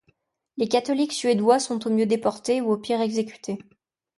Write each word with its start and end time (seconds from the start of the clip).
Les 0.57 0.67
catholiques 0.67 1.13
suédois 1.13 1.59
sont 1.59 1.85
au 1.87 1.91
mieux 1.93 2.07
déportés, 2.07 2.59
ou 2.59 2.71
au 2.71 2.77
pire 2.79 3.01
exécutés. 3.01 3.59